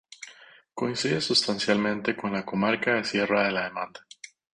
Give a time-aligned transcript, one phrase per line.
[0.73, 4.03] Coincide sustancialmente con la comarca de Sierra de la Demanda.